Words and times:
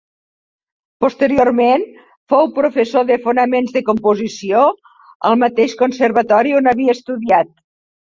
Posteriorment, 1.03 1.83
fou 2.33 2.47
professor 2.55 3.05
de 3.09 3.17
Fonaments 3.25 3.75
de 3.75 3.83
Composició 3.89 4.63
al 5.31 5.37
mateix 5.43 5.77
Conservatori 5.83 6.57
on 6.61 6.71
havia 6.73 6.97
estudiat. 6.99 7.53